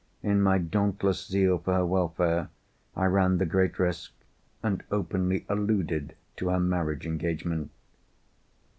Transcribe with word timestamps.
In 0.23 0.41
my 0.41 0.57
dauntless 0.57 1.27
zeal 1.27 1.59
for 1.59 1.75
her 1.75 1.85
welfare, 1.85 2.49
I 2.95 3.05
ran 3.05 3.37
the 3.37 3.45
great 3.45 3.77
risk, 3.77 4.11
and 4.63 4.81
openly 4.89 5.45
alluded 5.47 6.15
to 6.37 6.49
her 6.49 6.59
marriage 6.59 7.05
engagement. 7.05 7.69